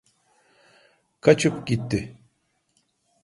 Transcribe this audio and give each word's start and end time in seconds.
Kaçıp 1.21 1.67
gitti. 1.67 2.01